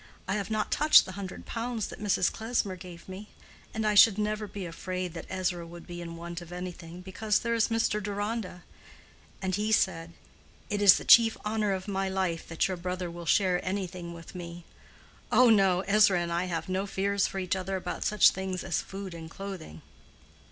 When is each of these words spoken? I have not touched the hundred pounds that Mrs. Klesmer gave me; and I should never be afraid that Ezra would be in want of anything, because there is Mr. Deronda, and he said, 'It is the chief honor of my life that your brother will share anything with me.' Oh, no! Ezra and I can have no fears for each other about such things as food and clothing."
I 0.27 0.33
have 0.33 0.49
not 0.49 0.71
touched 0.71 1.05
the 1.05 1.11
hundred 1.11 1.45
pounds 1.45 1.85
that 1.89 2.01
Mrs. 2.01 2.31
Klesmer 2.31 2.75
gave 2.75 3.07
me; 3.07 3.29
and 3.71 3.85
I 3.85 3.93
should 3.93 4.17
never 4.17 4.47
be 4.47 4.65
afraid 4.65 5.13
that 5.13 5.27
Ezra 5.29 5.63
would 5.67 5.85
be 5.85 6.01
in 6.01 6.15
want 6.15 6.41
of 6.41 6.51
anything, 6.51 7.01
because 7.01 7.37
there 7.37 7.53
is 7.53 7.67
Mr. 7.67 8.01
Deronda, 8.01 8.63
and 9.43 9.53
he 9.53 9.71
said, 9.71 10.13
'It 10.71 10.81
is 10.81 10.97
the 10.97 11.05
chief 11.05 11.37
honor 11.45 11.71
of 11.71 11.87
my 11.87 12.09
life 12.09 12.47
that 12.47 12.67
your 12.67 12.77
brother 12.77 13.11
will 13.11 13.27
share 13.27 13.63
anything 13.63 14.11
with 14.11 14.33
me.' 14.33 14.63
Oh, 15.31 15.51
no! 15.51 15.81
Ezra 15.81 16.19
and 16.19 16.33
I 16.33 16.45
can 16.45 16.49
have 16.49 16.67
no 16.67 16.87
fears 16.87 17.27
for 17.27 17.37
each 17.37 17.55
other 17.55 17.75
about 17.75 18.03
such 18.03 18.31
things 18.31 18.63
as 18.63 18.81
food 18.81 19.13
and 19.13 19.29
clothing." 19.29 19.83